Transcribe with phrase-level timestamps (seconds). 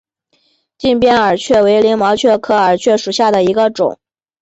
[0.79, 3.99] 近边耳蕨为鳞毛蕨科耳蕨属下的一个种。